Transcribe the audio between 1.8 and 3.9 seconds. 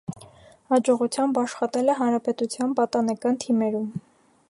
է հանրապետության պատանեկան թիմերում։